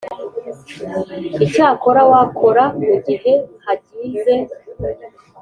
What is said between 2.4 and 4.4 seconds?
wakora mu gihe hagize